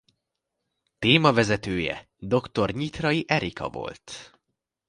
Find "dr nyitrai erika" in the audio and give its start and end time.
2.17-3.69